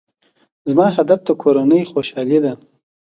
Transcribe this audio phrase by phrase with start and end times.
[0.69, 2.53] زما هدف د کورنۍ خوشحالي ده.